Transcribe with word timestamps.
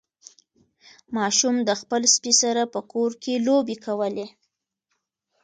ماشوم 1.15 1.55
د 1.67 1.69
خپل 1.81 2.01
سپي 2.15 2.33
سره 2.41 2.61
په 2.73 2.79
کور 2.91 3.11
کې 3.23 3.43
لوبې 3.47 3.75
کولې. 3.85 4.27